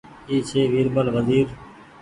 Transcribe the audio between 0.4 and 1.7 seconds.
ڇي ورمل وزير